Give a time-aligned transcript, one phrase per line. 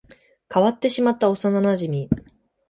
[0.51, 2.07] 変わってしまった幼馴染